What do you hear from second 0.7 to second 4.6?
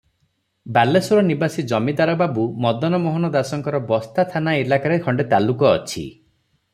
ବାଲେଶ୍ୱର ନିବାସୀ ଜମିଦାର ବାବୁ ମଦନ ମୋହନ ଦାସଙ୍କର ବସ୍ତା ଥାନା